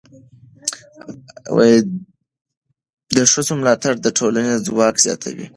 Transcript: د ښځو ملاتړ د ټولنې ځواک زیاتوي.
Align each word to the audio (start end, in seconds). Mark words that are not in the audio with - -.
د 3.15 3.17
ښځو 3.31 3.53
ملاتړ 3.59 3.93
د 4.01 4.07
ټولنې 4.17 4.55
ځواک 4.65 4.95
زیاتوي. 5.05 5.47